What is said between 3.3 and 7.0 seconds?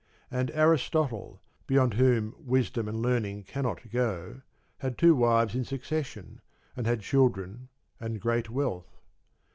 cannot go, had two wives in succession, and